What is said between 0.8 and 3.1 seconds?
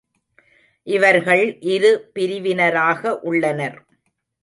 இவர்கள் இரு பிரிவினராக